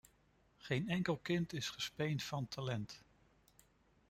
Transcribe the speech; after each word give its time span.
Geen 0.57 0.89
enkel 0.89 1.17
kind 1.17 1.53
is 1.53 1.69
gespeend 1.69 2.23
van 2.23 2.47
talent. 2.47 3.03